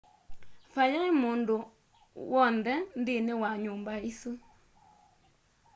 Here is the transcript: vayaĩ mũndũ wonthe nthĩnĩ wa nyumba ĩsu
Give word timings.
vayaĩ 0.73 1.09
mũndũ 1.21 1.55
wonthe 2.31 2.73
nthĩnĩ 2.99 3.33
wa 3.41 3.51
nyumba 3.63 3.93
ĩsu 4.09 4.31